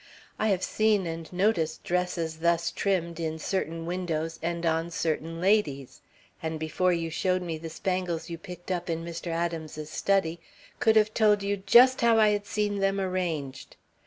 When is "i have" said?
0.39-0.63